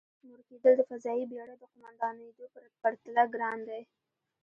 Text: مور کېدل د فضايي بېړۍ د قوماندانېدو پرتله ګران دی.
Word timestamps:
مور 0.27 0.39
کېدل 0.49 0.73
د 0.77 0.81
فضايي 0.89 1.23
بېړۍ 1.31 1.55
د 1.59 1.63
قوماندانېدو 1.73 2.45
پرتله 2.81 3.23
ګران 3.33 3.59
دی. 3.67 3.81